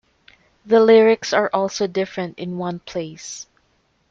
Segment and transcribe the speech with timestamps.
[0.65, 3.45] The lyrics are also different in one place.